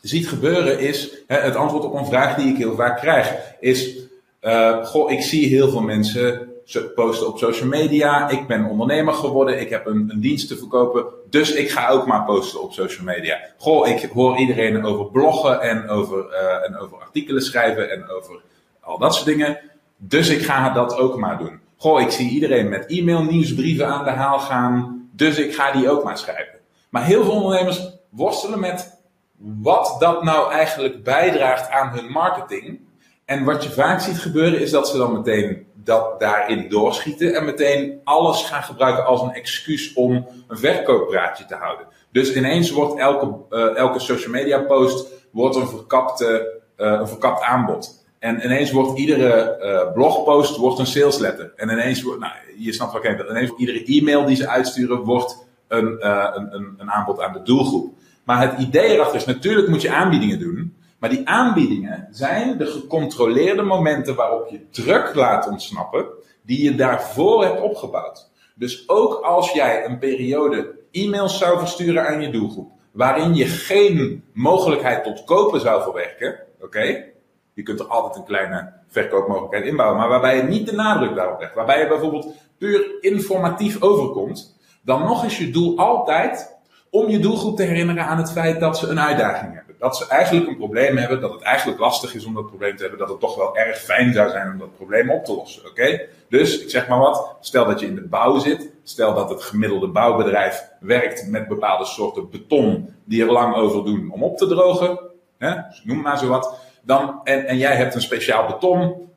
ziet 0.00 0.28
gebeuren 0.28 0.78
is, 0.78 1.22
het 1.26 1.56
antwoord 1.56 1.84
op 1.84 1.94
een 1.94 2.06
vraag 2.06 2.36
die 2.36 2.52
ik 2.52 2.56
heel 2.56 2.74
vaak 2.74 2.96
krijg, 2.96 3.54
is 3.60 3.98
uh, 4.42 4.84
goh, 4.84 5.10
ik 5.10 5.22
zie 5.22 5.48
heel 5.48 5.70
veel 5.70 5.80
mensen 5.80 6.52
posten 6.94 7.26
op 7.26 7.38
social 7.38 7.68
media. 7.68 8.28
Ik 8.28 8.46
ben 8.46 8.64
ondernemer 8.64 9.14
geworden. 9.14 9.60
Ik 9.60 9.70
heb 9.70 9.86
een, 9.86 10.12
dienst 10.20 10.48
te 10.48 10.56
verkopen. 10.56 11.04
Dus 11.30 11.52
ik 11.52 11.70
ga 11.70 11.88
ook 11.88 12.06
maar 12.06 12.24
posten 12.24 12.62
op 12.62 12.72
social 12.72 13.04
media. 13.04 13.40
Goh, 13.58 13.88
ik 13.88 14.10
hoor 14.12 14.38
iedereen 14.38 14.84
over 14.84 15.06
bloggen 15.06 15.60
en 15.60 15.88
over, 15.88 16.26
uh, 16.30 16.66
en 16.66 16.76
over 16.76 16.98
artikelen 16.98 17.42
schrijven 17.42 17.90
en 17.90 18.10
over 18.10 18.40
al 18.80 18.98
dat 18.98 19.14
soort 19.14 19.26
dingen. 19.26 19.58
Dus 19.96 20.28
ik 20.28 20.42
ga 20.42 20.72
dat 20.72 20.96
ook 20.96 21.16
maar 21.16 21.38
doen. 21.38 21.60
Goh, 21.76 22.00
ik 22.00 22.10
zie 22.10 22.30
iedereen 22.30 22.68
met 22.68 22.86
e-mail 22.86 23.22
nieuwsbrieven 23.22 23.86
aan 23.86 24.04
de 24.04 24.10
haal 24.10 24.38
gaan. 24.38 25.08
Dus 25.12 25.38
ik 25.38 25.54
ga 25.54 25.72
die 25.72 25.90
ook 25.90 26.04
maar 26.04 26.18
schrijven. 26.18 26.58
Maar 26.88 27.04
heel 27.04 27.24
veel 27.24 27.32
ondernemers 27.32 27.90
worstelen 28.08 28.60
met 28.60 29.00
wat 29.38 29.96
dat 29.98 30.22
nou 30.22 30.52
eigenlijk 30.52 31.02
bijdraagt 31.02 31.70
aan 31.70 31.88
hun 31.88 32.10
marketing. 32.10 32.80
En 33.24 33.44
wat 33.44 33.62
je 33.62 33.70
vaak 33.70 34.00
ziet 34.00 34.18
gebeuren 34.18 34.60
is 34.60 34.70
dat 34.70 34.88
ze 34.88 34.96
dan 34.96 35.12
meteen 35.12 35.66
dat 35.74 36.20
daarin 36.20 36.68
doorschieten 36.68 37.34
en 37.34 37.44
meteen 37.44 38.00
alles 38.04 38.42
gaan 38.42 38.62
gebruiken 38.62 39.06
als 39.06 39.22
een 39.22 39.32
excuus 39.32 39.92
om 39.92 40.26
een 40.48 40.58
verkooppraatje 40.58 41.44
te 41.44 41.54
houden. 41.54 41.86
Dus 42.12 42.34
ineens 42.34 42.70
wordt 42.70 42.98
elke, 42.98 43.36
uh, 43.50 43.76
elke 43.76 43.98
social 43.98 44.32
media 44.32 44.58
post 44.58 45.06
wordt 45.30 45.56
een, 45.56 45.68
verkapte, 45.68 46.60
uh, 46.76 46.86
een 46.86 47.08
verkapt 47.08 47.42
aanbod. 47.42 48.04
En 48.18 48.44
ineens 48.44 48.70
wordt 48.70 48.98
iedere 48.98 49.58
uh, 49.62 49.92
blogpost 49.92 50.56
wordt 50.56 50.78
een 50.78 50.86
sales 50.86 51.18
letter. 51.18 51.52
En 51.56 51.68
ineens 51.68 52.02
wordt, 52.02 52.20
nou, 52.20 52.32
je 52.56 52.72
snapt 52.72 52.94
ik 52.94 53.16
bedoel. 53.16 53.30
Ineens 53.30 53.52
iedere 53.56 53.84
e-mail 53.84 54.26
die 54.26 54.36
ze 54.36 54.48
uitsturen 54.48 54.98
wordt 54.98 55.46
een, 55.68 56.08
een, 56.36 56.74
een 56.78 56.90
aanbod 56.90 57.20
aan 57.20 57.32
de 57.32 57.42
doelgroep. 57.42 57.94
Maar 58.24 58.40
het 58.40 58.60
idee 58.60 58.88
erachter 58.88 59.16
is, 59.16 59.24
natuurlijk 59.24 59.68
moet 59.68 59.82
je 59.82 59.92
aanbiedingen 59.92 60.38
doen. 60.38 60.76
Maar 61.02 61.10
die 61.10 61.28
aanbiedingen 61.28 62.08
zijn 62.10 62.58
de 62.58 62.66
gecontroleerde 62.66 63.62
momenten 63.62 64.14
waarop 64.14 64.48
je 64.48 64.66
druk 64.70 65.14
laat 65.14 65.48
ontsnappen, 65.48 66.06
die 66.42 66.64
je 66.64 66.74
daarvoor 66.74 67.44
hebt 67.44 67.60
opgebouwd. 67.60 68.30
Dus 68.54 68.88
ook 68.88 69.14
als 69.14 69.52
jij 69.52 69.84
een 69.84 69.98
periode 69.98 70.74
e-mails 70.90 71.38
zou 71.38 71.58
versturen 71.58 72.06
aan 72.06 72.20
je 72.20 72.30
doelgroep, 72.30 72.70
waarin 72.92 73.34
je 73.34 73.44
geen 73.44 74.24
mogelijkheid 74.32 75.04
tot 75.04 75.24
kopen 75.24 75.60
zou 75.60 75.82
verwerken, 75.82 76.38
oké? 76.60 77.04
Je 77.52 77.62
kunt 77.62 77.80
er 77.80 77.86
altijd 77.86 78.16
een 78.16 78.24
kleine 78.24 78.72
verkoopmogelijkheid 78.88 79.64
inbouwen, 79.64 79.98
maar 79.98 80.08
waarbij 80.08 80.36
je 80.36 80.42
niet 80.42 80.66
de 80.66 80.74
nadruk 80.74 81.14
daarop 81.14 81.40
legt, 81.40 81.54
waarbij 81.54 81.80
je 81.80 81.88
bijvoorbeeld 81.88 82.34
puur 82.58 82.86
informatief 83.00 83.82
overkomt, 83.82 84.58
dan 84.82 85.00
nog 85.02 85.24
is 85.24 85.38
je 85.38 85.50
doel 85.50 85.78
altijd 85.78 86.56
om 86.90 87.08
je 87.08 87.18
doelgroep 87.18 87.56
te 87.56 87.62
herinneren 87.62 88.06
aan 88.06 88.18
het 88.18 88.32
feit 88.32 88.60
dat 88.60 88.78
ze 88.78 88.88
een 88.88 89.00
uitdaging 89.00 89.54
hebben 89.54 89.71
dat 89.82 89.96
ze 89.96 90.06
eigenlijk 90.08 90.48
een 90.48 90.56
probleem 90.56 90.96
hebben, 90.96 91.20
dat 91.20 91.32
het 91.32 91.42
eigenlijk 91.42 91.80
lastig 91.80 92.14
is 92.14 92.24
om 92.24 92.34
dat 92.34 92.46
probleem 92.46 92.76
te 92.76 92.82
hebben, 92.82 93.00
dat 93.00 93.08
het 93.08 93.20
toch 93.20 93.36
wel 93.36 93.56
erg 93.56 93.78
fijn 93.78 94.12
zou 94.12 94.30
zijn 94.30 94.52
om 94.52 94.58
dat 94.58 94.76
probleem 94.76 95.10
op 95.10 95.24
te 95.24 95.34
lossen. 95.34 95.66
Oké? 95.66 96.00
Dus 96.28 96.62
ik 96.62 96.70
zeg 96.70 96.88
maar 96.88 96.98
wat, 96.98 97.36
stel 97.40 97.64
dat 97.64 97.80
je 97.80 97.86
in 97.86 97.94
de 97.94 98.06
bouw 98.06 98.38
zit, 98.38 98.70
stel 98.82 99.14
dat 99.14 99.30
het 99.30 99.42
gemiddelde 99.42 99.88
bouwbedrijf 99.88 100.64
werkt 100.80 101.26
met 101.28 101.48
bepaalde 101.48 101.84
soorten 101.84 102.30
beton 102.30 102.94
die 103.04 103.22
er 103.22 103.32
lang 103.32 103.54
over 103.54 103.84
doen 103.84 104.10
om 104.12 104.22
op 104.22 104.36
te 104.36 104.46
drogen, 104.46 105.00
hè? 105.38 105.54
noem 105.84 106.00
maar 106.00 106.18
zo 106.18 106.28
wat, 106.28 106.58
dan, 106.82 107.20
en, 107.24 107.46
en 107.46 107.56
jij 107.56 107.76
hebt 107.76 107.94
een 107.94 108.00
speciaal 108.00 108.46
beton 108.46 109.10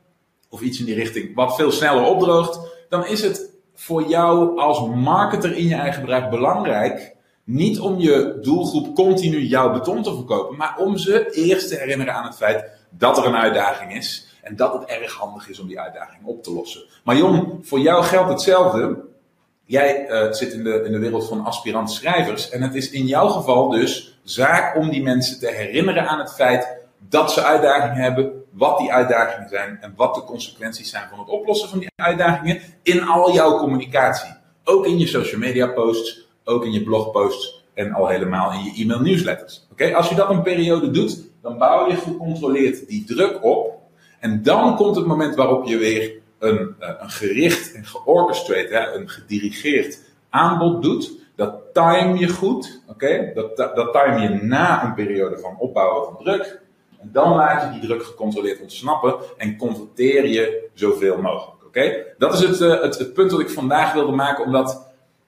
of 0.49 0.61
iets 0.61 0.79
in 0.79 0.85
die 0.85 0.95
richting 0.95 1.35
wat 1.35 1.55
veel 1.55 1.71
sneller 1.71 2.03
opdroogt, 2.03 2.59
dan 2.89 3.07
is 3.07 3.21
het 3.21 3.49
voor 3.73 4.07
jou 4.07 4.59
als 4.59 4.87
marketer 4.87 5.55
in 5.55 5.67
je 5.67 5.75
eigen 5.75 6.01
bedrijf 6.01 6.29
belangrijk 6.29 7.14
niet 7.45 7.79
om 7.79 7.99
je 7.99 8.37
doelgroep 8.41 8.95
continu 8.95 9.41
jouw 9.41 9.71
beton 9.71 10.03
te 10.03 10.15
verkopen, 10.15 10.57
maar 10.57 10.77
om 10.77 10.97
ze 10.97 11.31
eerst 11.31 11.67
te 11.69 11.75
herinneren 11.75 12.13
aan 12.13 12.25
het 12.25 12.35
feit 12.35 12.65
dat 12.89 13.17
er 13.17 13.25
een 13.25 13.35
uitdaging 13.35 13.95
is. 13.95 14.27
En 14.41 14.55
dat 14.55 14.73
het 14.73 14.85
erg 14.85 15.13
handig 15.13 15.49
is 15.49 15.59
om 15.59 15.67
die 15.67 15.79
uitdaging 15.79 16.25
op 16.25 16.43
te 16.43 16.51
lossen. 16.51 16.83
Maar 17.03 17.17
Jon, 17.17 17.59
voor 17.61 17.79
jou 17.79 18.03
geldt 18.03 18.29
hetzelfde. 18.29 19.03
Jij 19.65 20.09
uh, 20.09 20.31
zit 20.31 20.53
in 20.53 20.63
de, 20.63 20.83
in 20.85 20.91
de 20.91 20.99
wereld 20.99 21.27
van 21.27 21.45
aspirant 21.45 21.91
schrijvers. 21.91 22.49
En 22.49 22.61
het 22.61 22.75
is 22.75 22.89
in 22.89 23.05
jouw 23.05 23.27
geval 23.27 23.69
dus 23.69 24.19
zaak 24.23 24.75
om 24.75 24.89
die 24.89 25.03
mensen 25.03 25.39
te 25.39 25.47
herinneren 25.47 26.07
aan 26.07 26.19
het 26.19 26.33
feit 26.33 26.77
dat 27.09 27.31
ze 27.31 27.43
uitdagingen 27.43 28.03
hebben, 28.03 28.43
wat 28.51 28.77
die 28.77 28.93
uitdagingen 28.93 29.49
zijn 29.49 29.77
en 29.81 29.93
wat 29.95 30.15
de 30.15 30.23
consequenties 30.23 30.89
zijn 30.89 31.09
van 31.09 31.19
het 31.19 31.29
oplossen 31.29 31.69
van 31.69 31.79
die 31.79 31.89
uitdagingen 31.95 32.61
in 32.83 33.07
al 33.07 33.33
jouw 33.33 33.57
communicatie. 33.57 34.33
Ook 34.63 34.85
in 34.85 34.97
je 34.99 35.07
social 35.07 35.39
media 35.39 35.67
posts, 35.67 36.24
ook 36.45 36.65
in 36.65 36.71
je 36.71 36.83
blogposts 36.83 37.63
en 37.73 37.93
al 37.93 38.07
helemaal 38.07 38.51
in 38.51 38.63
je 38.63 38.83
e-mail 38.83 38.99
newsletters. 38.99 39.67
Oké, 39.71 39.95
Als 39.95 40.09
je 40.09 40.15
dat 40.15 40.29
een 40.29 40.41
periode 40.41 40.91
doet, 40.91 41.23
dan 41.41 41.57
bouw 41.57 41.89
je 41.89 41.95
gecontroleerd 41.95 42.87
die 42.87 43.03
druk 43.03 43.43
op. 43.43 43.73
En 44.19 44.43
dan 44.43 44.75
komt 44.75 44.95
het 44.95 45.05
moment 45.05 45.35
waarop 45.35 45.65
je 45.65 45.77
weer 45.77 46.13
een, 46.39 46.75
eh, 46.79 46.89
een 46.99 47.09
gericht 47.09 47.73
en 47.73 47.85
georchestreerd, 47.85 48.95
een 48.95 49.09
gedirigeerd 49.09 49.99
aanbod 50.29 50.83
doet. 50.83 51.11
Dat 51.35 51.73
time 51.73 52.19
je 52.19 52.27
goed, 52.27 52.81
oké? 52.87 53.31
Dat, 53.33 53.57
dat, 53.57 53.93
time 53.93 54.19
je 54.19 54.29
na 54.29 54.85
een 54.85 54.93
periode 54.93 55.37
van 55.37 55.55
opbouwen 55.57 56.05
van 56.05 56.23
druk. 56.23 56.61
En 57.01 57.09
dan 57.11 57.35
laat 57.35 57.63
je 57.63 57.79
die 57.79 57.87
druk 57.87 58.03
gecontroleerd 58.03 58.61
ontsnappen 58.61 59.15
en 59.37 59.57
converteer 59.57 60.27
je 60.27 60.67
zoveel 60.73 61.21
mogelijk. 61.21 61.65
Oké? 61.65 62.03
Dat 62.17 62.33
is 62.33 62.39
het, 62.39 62.81
het, 62.81 62.97
het 62.97 63.13
punt 63.13 63.29
dat 63.29 63.39
ik 63.39 63.49
vandaag 63.49 63.93
wilde 63.93 64.11
maken, 64.11 64.45
omdat 64.45 64.84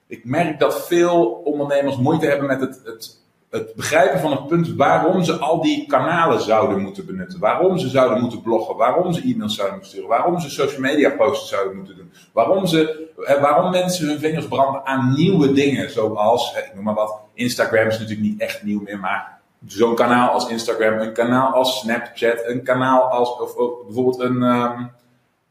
ik 0.08 0.24
merk 0.24 0.58
dat 0.58 0.86
veel 0.86 1.24
ondernemers 1.44 1.96
moeite 1.96 2.26
hebben 2.26 2.46
met 2.46 2.60
het, 2.60 2.80
het 2.84 3.18
het 3.50 3.74
begrijpen 3.74 4.20
van 4.20 4.30
het 4.30 4.46
punt 4.46 4.74
waarom 4.74 5.24
ze 5.24 5.32
al 5.32 5.62
die 5.62 5.86
kanalen 5.86 6.40
zouden 6.40 6.80
moeten 6.80 7.06
benutten. 7.06 7.40
Waarom 7.40 7.78
ze 7.78 7.88
zouden 7.88 8.20
moeten 8.20 8.42
bloggen. 8.42 8.76
Waarom 8.76 9.12
ze 9.12 9.22
e-mails 9.22 9.54
zouden 9.54 9.76
moeten 9.76 9.92
sturen. 9.92 10.16
Waarom 10.16 10.40
ze 10.40 10.50
social 10.50 10.80
media 10.80 11.10
posts 11.10 11.48
zouden 11.48 11.76
moeten 11.76 11.96
doen. 11.96 12.12
Waarom, 12.32 12.66
ze, 12.66 13.08
waarom 13.40 13.70
mensen 13.70 14.08
hun 14.08 14.18
vingers 14.18 14.48
branden 14.48 14.86
aan 14.86 15.12
nieuwe 15.16 15.52
dingen. 15.52 15.90
Zoals, 15.90 16.54
ik 16.56 16.70
noem 16.74 16.84
maar 16.84 16.94
wat, 16.94 17.20
Instagram 17.34 17.86
is 17.86 17.98
natuurlijk 17.98 18.28
niet 18.28 18.40
echt 18.40 18.62
nieuw 18.62 18.80
meer. 18.80 18.98
Maar 18.98 19.40
zo'n 19.66 19.94
kanaal 19.94 20.28
als 20.30 20.48
Instagram, 20.48 20.98
een 20.98 21.12
kanaal 21.12 21.52
als 21.52 21.80
Snapchat, 21.80 22.42
een 22.44 22.62
kanaal 22.62 23.02
als, 23.02 23.38
of, 23.38 23.84
bijvoorbeeld 23.84 24.20
een... 24.20 24.42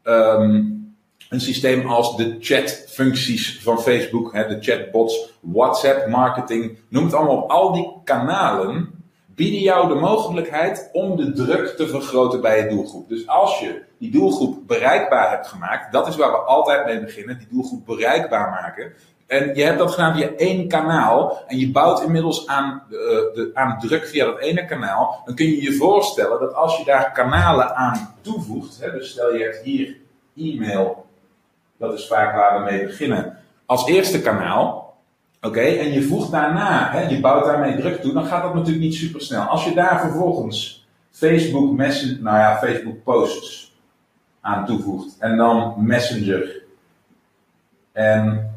Um, 0.04 0.76
een 1.28 1.40
systeem 1.40 1.86
als 1.86 2.16
de 2.16 2.36
chatfuncties 2.40 3.60
van 3.62 3.80
Facebook, 3.80 4.32
hè, 4.32 4.46
de 4.46 4.56
chatbots, 4.60 5.32
WhatsApp 5.40 6.08
marketing, 6.08 6.78
noem 6.88 7.04
het 7.04 7.14
allemaal 7.14 7.42
op. 7.42 7.50
Al 7.50 7.72
die 7.72 7.92
kanalen 8.04 8.98
bieden 9.26 9.60
jou 9.60 9.88
de 9.88 9.94
mogelijkheid 9.94 10.88
om 10.92 11.16
de 11.16 11.32
druk 11.32 11.76
te 11.76 11.88
vergroten 11.88 12.40
bij 12.40 12.62
je 12.62 12.68
doelgroep. 12.68 13.08
Dus 13.08 13.26
als 13.26 13.58
je 13.58 13.82
die 13.98 14.10
doelgroep 14.10 14.66
bereikbaar 14.66 15.30
hebt 15.30 15.46
gemaakt, 15.46 15.92
dat 15.92 16.06
is 16.06 16.16
waar 16.16 16.30
we 16.30 16.36
altijd 16.36 16.84
mee 16.84 17.00
beginnen, 17.00 17.38
die 17.38 17.48
doelgroep 17.50 17.86
bereikbaar 17.86 18.50
maken. 18.50 18.92
En 19.26 19.54
je 19.54 19.62
hebt 19.62 19.78
dat 19.78 19.90
gedaan 19.90 20.16
via 20.16 20.30
één 20.36 20.68
kanaal 20.68 21.42
en 21.46 21.58
je 21.58 21.70
bouwt 21.70 22.02
inmiddels 22.02 22.46
aan, 22.46 22.82
de, 22.88 23.30
de, 23.34 23.50
aan 23.54 23.78
druk 23.78 24.06
via 24.06 24.24
dat 24.24 24.38
ene 24.38 24.64
kanaal. 24.64 25.22
Dan 25.24 25.34
kun 25.34 25.46
je 25.46 25.62
je 25.62 25.72
voorstellen 25.72 26.40
dat 26.40 26.54
als 26.54 26.78
je 26.78 26.84
daar 26.84 27.12
kanalen 27.12 27.76
aan 27.76 28.14
toevoegt, 28.20 28.80
hè, 28.80 28.90
dus 28.90 29.10
stel 29.10 29.34
je 29.34 29.42
hebt 29.42 29.60
hier 29.62 29.96
e-mail, 30.36 31.06
dat 31.78 31.92
is 31.92 32.06
vaak 32.06 32.34
waar 32.34 32.58
we 32.58 32.70
mee 32.70 32.86
beginnen. 32.86 33.38
Als 33.66 33.86
eerste 33.86 34.20
kanaal. 34.20 34.96
Oké, 35.40 35.60
en 35.60 35.92
je 35.92 36.02
voegt 36.02 36.30
daarna, 36.30 36.90
hè, 36.90 37.00
je 37.00 37.20
bouwt 37.20 37.44
daarmee 37.44 37.76
druk 37.76 38.00
toe, 38.00 38.12
dan 38.12 38.24
gaat 38.24 38.42
dat 38.42 38.54
natuurlijk 38.54 38.82
niet 38.82 38.94
super 38.94 39.20
snel. 39.20 39.42
Als 39.42 39.64
je 39.64 39.74
daar 39.74 40.00
vervolgens 40.00 40.88
Facebook 41.10 41.76
Messenger, 41.76 42.22
nou 42.22 42.38
ja, 42.38 42.56
Facebook 42.58 43.02
Posts 43.02 43.76
aan 44.40 44.66
toevoegt 44.66 45.16
en 45.18 45.36
dan 45.36 45.74
Messenger 45.76 46.62
en 47.92 48.47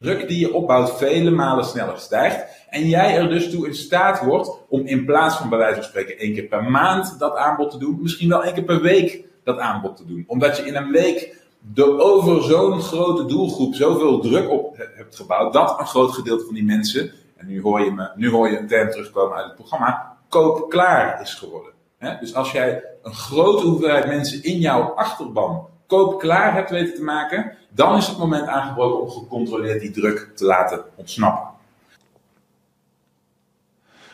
druk 0.00 0.28
die 0.28 0.38
je 0.38 0.54
opbouwt 0.54 0.96
vele 0.96 1.30
malen 1.30 1.64
sneller 1.64 1.98
stijgt. 1.98 2.44
En 2.68 2.88
jij 2.88 3.16
er 3.16 3.28
dus 3.28 3.50
toe 3.50 3.66
in 3.66 3.74
staat 3.74 4.24
wordt 4.24 4.58
om 4.68 4.86
in 4.86 5.04
plaats 5.04 5.36
van 5.36 5.48
bij 5.48 5.58
wijze 5.58 5.74
van 5.74 5.84
spreken 5.84 6.18
één 6.18 6.34
keer 6.34 6.44
per 6.44 6.64
maand 6.64 7.18
dat 7.18 7.36
aanbod 7.36 7.70
te 7.70 7.78
doen, 7.78 7.98
misschien 8.02 8.28
wel 8.28 8.44
één 8.44 8.54
keer 8.54 8.64
per 8.64 8.80
week 8.80 9.24
dat 9.44 9.58
aanbod 9.58 9.96
te 9.96 10.06
doen. 10.06 10.24
Omdat 10.26 10.56
je 10.56 10.66
in 10.66 10.76
een 10.76 10.90
week 10.90 11.36
de 11.74 11.98
over 11.98 12.42
zo'n 12.42 12.80
grote 12.80 13.24
doelgroep 13.24 13.74
zoveel 13.74 14.20
druk 14.20 14.50
op 14.50 14.76
hebt 14.94 15.16
gebouwd, 15.16 15.52
dat 15.52 15.80
een 15.80 15.86
groot 15.86 16.12
gedeelte 16.12 16.44
van 16.44 16.54
die 16.54 16.64
mensen, 16.64 17.12
en 17.36 17.46
nu 17.46 17.62
hoor 17.62 17.80
je, 17.80 17.90
me, 17.90 18.10
nu 18.14 18.30
hoor 18.30 18.50
je 18.50 18.58
een 18.58 18.68
term 18.68 18.90
terugkomen 18.90 19.36
uit 19.36 19.46
het 19.46 19.54
programma, 19.54 20.16
koopklaar 20.28 21.20
is 21.22 21.34
geworden. 21.34 21.72
Dus 22.20 22.34
als 22.34 22.52
jij 22.52 22.84
een 23.02 23.14
grote 23.14 23.66
hoeveelheid 23.66 24.06
mensen 24.06 24.42
in 24.42 24.58
jouw 24.58 24.82
achterban 24.82 25.68
koopklaar 25.90 26.54
hebt 26.54 26.70
weten 26.70 26.94
te 26.94 27.02
maken, 27.02 27.52
dan 27.68 27.96
is 27.96 28.06
het 28.06 28.18
moment 28.18 28.46
aangebroken 28.46 29.00
om 29.00 29.10
gecontroleerd 29.10 29.80
die 29.80 29.90
druk 29.90 30.30
te 30.34 30.44
laten 30.44 30.84
ontsnappen. 30.94 31.48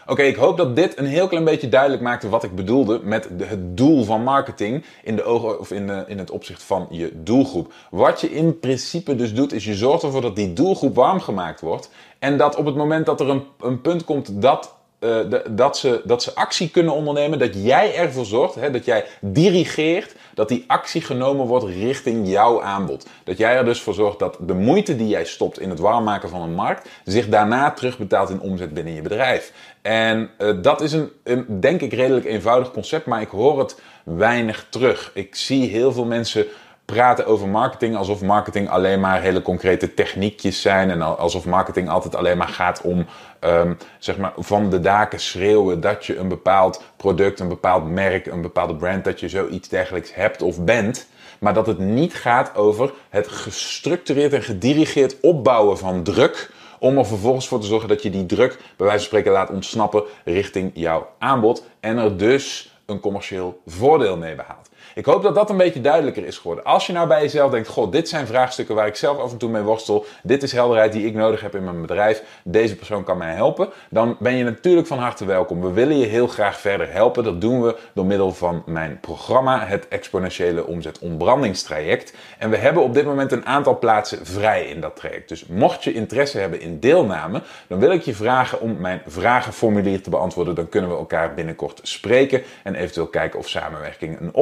Oké, 0.08 0.22
ik 0.22 0.36
hoop 0.36 0.56
dat 0.56 0.76
dit 0.76 0.98
een 0.98 1.06
heel 1.06 1.28
klein 1.28 1.44
beetje 1.44 1.68
duidelijk 1.68 2.02
maakte 2.02 2.28
wat 2.28 2.44
ik 2.44 2.54
bedoelde 2.54 3.00
met 3.02 3.28
het 3.38 3.76
doel 3.76 4.04
van 4.04 4.22
marketing 4.22 4.84
in 5.02 5.16
de 5.16 5.22
ogen 5.22 5.60
of 5.60 5.70
in, 5.70 5.86
de, 5.86 6.04
in 6.06 6.18
het 6.18 6.30
opzicht 6.30 6.62
van 6.62 6.86
je 6.90 7.22
doelgroep. 7.22 7.72
Wat 7.90 8.20
je 8.20 8.30
in 8.30 8.58
principe 8.58 9.16
dus 9.16 9.34
doet, 9.34 9.52
is 9.52 9.64
je 9.64 9.74
zorgt 9.74 10.02
ervoor 10.02 10.20
dat 10.20 10.36
die 10.36 10.52
doelgroep 10.52 10.94
warm 10.94 11.20
gemaakt 11.20 11.60
wordt. 11.60 11.90
En 12.18 12.36
dat 12.36 12.56
op 12.56 12.66
het 12.66 12.76
moment 12.76 13.06
dat 13.06 13.20
er 13.20 13.28
een, 13.28 13.42
een 13.60 13.80
punt 13.80 14.04
komt 14.04 14.42
dat 14.42 14.75
uh, 15.06 15.38
dat, 15.50 15.78
ze, 15.78 16.00
dat 16.04 16.22
ze 16.22 16.34
actie 16.34 16.70
kunnen 16.70 16.92
ondernemen, 16.92 17.38
dat 17.38 17.54
jij 17.54 17.94
ervoor 17.94 18.24
zorgt, 18.24 18.54
hè, 18.54 18.70
dat 18.70 18.84
jij 18.84 19.04
dirigeert, 19.20 20.14
dat 20.34 20.48
die 20.48 20.64
actie 20.66 21.00
genomen 21.00 21.46
wordt 21.46 21.64
richting 21.64 22.28
jouw 22.28 22.62
aanbod. 22.62 23.06
Dat 23.24 23.38
jij 23.38 23.56
er 23.56 23.64
dus 23.64 23.80
voor 23.80 23.94
zorgt 23.94 24.18
dat 24.18 24.36
de 24.40 24.54
moeite 24.54 24.96
die 24.96 25.08
jij 25.08 25.24
stopt 25.24 25.60
in 25.60 25.70
het 25.70 25.78
warm 25.78 26.04
maken 26.04 26.28
van 26.28 26.42
een 26.42 26.54
markt, 26.54 26.88
zich 27.04 27.28
daarna 27.28 27.70
terugbetaalt 27.70 28.30
in 28.30 28.40
omzet 28.40 28.74
binnen 28.74 28.94
je 28.94 29.02
bedrijf. 29.02 29.52
En 29.82 30.30
uh, 30.38 30.62
dat 30.62 30.80
is 30.80 30.92
een, 30.92 31.60
denk 31.60 31.80
ik, 31.80 31.92
redelijk 31.92 32.26
eenvoudig 32.26 32.70
concept, 32.70 33.06
maar 33.06 33.20
ik 33.20 33.28
hoor 33.28 33.58
het 33.58 33.80
weinig 34.04 34.66
terug. 34.70 35.10
Ik 35.14 35.34
zie 35.34 35.68
heel 35.68 35.92
veel 35.92 36.04
mensen 36.04 36.46
praten 36.86 37.26
over 37.26 37.48
marketing 37.48 37.96
alsof 37.96 38.22
marketing 38.22 38.68
alleen 38.68 39.00
maar 39.00 39.20
hele 39.20 39.42
concrete 39.42 39.94
techniekjes 39.94 40.60
zijn. 40.60 40.90
En 40.90 41.18
alsof 41.18 41.46
marketing 41.46 41.88
altijd 41.88 42.14
alleen 42.14 42.36
maar 42.36 42.48
gaat 42.48 42.80
om 42.80 43.06
um, 43.40 43.78
zeg 43.98 44.18
maar 44.18 44.32
van 44.36 44.70
de 44.70 44.80
daken 44.80 45.20
schreeuwen 45.20 45.80
dat 45.80 46.06
je 46.06 46.16
een 46.16 46.28
bepaald 46.28 46.82
product, 46.96 47.40
een 47.40 47.48
bepaald 47.48 47.90
merk, 47.90 48.26
een 48.26 48.42
bepaalde 48.42 48.76
brand, 48.76 49.04
dat 49.04 49.20
je 49.20 49.28
zoiets 49.28 49.68
dergelijks 49.68 50.14
hebt 50.14 50.42
of 50.42 50.64
bent. 50.64 51.06
Maar 51.38 51.54
dat 51.54 51.66
het 51.66 51.78
niet 51.78 52.14
gaat 52.14 52.56
over 52.56 52.92
het 53.08 53.28
gestructureerd 53.28 54.32
en 54.32 54.42
gedirigeerd 54.42 55.20
opbouwen 55.20 55.78
van 55.78 56.02
druk. 56.02 56.50
Om 56.78 56.98
er 56.98 57.06
vervolgens 57.06 57.48
voor 57.48 57.60
te 57.60 57.66
zorgen 57.66 57.88
dat 57.88 58.02
je 58.02 58.10
die 58.10 58.26
druk, 58.26 58.58
bij 58.76 58.86
wijze 58.86 58.92
van 58.96 59.00
spreken, 59.00 59.32
laat 59.32 59.50
ontsnappen 59.50 60.02
richting 60.24 60.70
jouw 60.74 61.08
aanbod. 61.18 61.64
En 61.80 61.98
er 61.98 62.16
dus 62.16 62.74
een 62.86 63.00
commercieel 63.00 63.60
voordeel 63.66 64.16
mee 64.16 64.34
behaalt. 64.34 64.65
Ik 64.96 65.04
hoop 65.04 65.22
dat 65.22 65.34
dat 65.34 65.50
een 65.50 65.56
beetje 65.56 65.80
duidelijker 65.80 66.26
is 66.26 66.38
geworden. 66.38 66.64
Als 66.64 66.86
je 66.86 66.92
nou 66.92 67.08
bij 67.08 67.20
jezelf 67.20 67.50
denkt, 67.50 67.68
god, 67.68 67.92
dit 67.92 68.08
zijn 68.08 68.26
vraagstukken 68.26 68.74
waar 68.74 68.86
ik 68.86 68.96
zelf 68.96 69.18
af 69.18 69.32
en 69.32 69.38
toe 69.38 69.50
mee 69.50 69.62
worstel. 69.62 70.04
Dit 70.22 70.42
is 70.42 70.52
helderheid 70.52 70.92
die 70.92 71.06
ik 71.06 71.14
nodig 71.14 71.40
heb 71.40 71.54
in 71.54 71.64
mijn 71.64 71.80
bedrijf. 71.80 72.22
Deze 72.44 72.76
persoon 72.76 73.04
kan 73.04 73.18
mij 73.18 73.34
helpen. 73.34 73.68
Dan 73.90 74.16
ben 74.18 74.36
je 74.36 74.44
natuurlijk 74.44 74.86
van 74.86 74.98
harte 74.98 75.24
welkom. 75.24 75.60
We 75.60 75.72
willen 75.72 75.98
je 75.98 76.06
heel 76.06 76.26
graag 76.26 76.60
verder 76.60 76.92
helpen. 76.92 77.24
Dat 77.24 77.40
doen 77.40 77.62
we 77.62 77.76
door 77.94 78.06
middel 78.06 78.32
van 78.32 78.62
mijn 78.66 78.98
programma, 79.00 79.66
het 79.66 79.88
exponentiële 79.88 80.66
omzet 80.66 80.98
ontbrandingstraject. 80.98 82.14
En 82.38 82.50
we 82.50 82.56
hebben 82.56 82.82
op 82.82 82.94
dit 82.94 83.04
moment 83.04 83.32
een 83.32 83.46
aantal 83.46 83.78
plaatsen 83.78 84.26
vrij 84.26 84.64
in 84.64 84.80
dat 84.80 84.96
traject. 84.96 85.28
Dus 85.28 85.46
mocht 85.46 85.84
je 85.84 85.92
interesse 85.92 86.38
hebben 86.38 86.60
in 86.60 86.80
deelname, 86.80 87.42
dan 87.66 87.78
wil 87.78 87.90
ik 87.90 88.02
je 88.02 88.14
vragen 88.14 88.60
om 88.60 88.76
mijn 88.80 89.02
vragenformulier 89.06 90.02
te 90.02 90.10
beantwoorden. 90.10 90.54
Dan 90.54 90.68
kunnen 90.68 90.90
we 90.90 90.96
elkaar 90.96 91.34
binnenkort 91.34 91.80
spreken 91.82 92.42
en 92.62 92.74
eventueel 92.74 93.06
kijken 93.06 93.38
of 93.38 93.48
samenwerking 93.48 94.20
een 94.20 94.34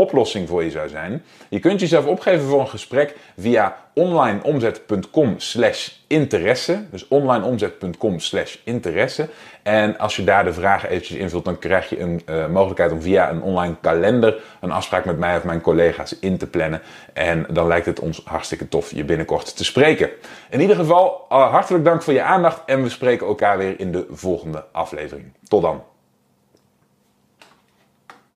voor 0.46 0.64
je 0.64 0.70
zou 0.70 0.88
zijn. 0.88 1.22
Je 1.48 1.58
kunt 1.58 1.80
jezelf 1.80 2.06
opgeven 2.06 2.46
voor 2.46 2.60
een 2.60 2.68
gesprek 2.68 3.16
via 3.38 3.76
onlineomzet.com 3.94 5.34
slash 5.36 5.90
interesse. 6.06 6.84
Dus 6.90 7.08
onlineomzet.com 7.08 8.18
slash 8.18 8.56
interesse. 8.64 9.28
En 9.62 9.98
als 9.98 10.16
je 10.16 10.24
daar 10.24 10.44
de 10.44 10.52
vragen 10.52 10.88
eventjes 10.88 11.18
invult, 11.18 11.44
dan 11.44 11.58
krijg 11.58 11.88
je 11.88 12.00
een 12.00 12.22
uh, 12.26 12.46
mogelijkheid 12.46 12.92
om 12.92 13.02
via 13.02 13.30
een 13.30 13.42
online 13.42 13.76
kalender 13.80 14.42
een 14.60 14.70
afspraak 14.70 15.04
met 15.04 15.18
mij 15.18 15.36
of 15.36 15.44
mijn 15.44 15.60
collega's 15.60 16.18
in 16.20 16.38
te 16.38 16.46
plannen. 16.46 16.82
En 17.12 17.46
dan 17.50 17.66
lijkt 17.66 17.86
het 17.86 18.00
ons 18.00 18.22
hartstikke 18.24 18.68
tof 18.68 18.90
je 18.90 19.04
binnenkort 19.04 19.56
te 19.56 19.64
spreken. 19.64 20.10
In 20.50 20.60
ieder 20.60 20.76
geval, 20.76 21.26
uh, 21.32 21.50
hartelijk 21.50 21.84
dank 21.84 22.02
voor 22.02 22.12
je 22.12 22.22
aandacht 22.22 22.62
en 22.66 22.82
we 22.82 22.88
spreken 22.88 23.26
elkaar 23.26 23.58
weer 23.58 23.80
in 23.80 23.92
de 23.92 24.06
volgende 24.10 24.64
aflevering. 24.72 25.32
Tot 25.48 25.62
dan. 25.62 25.93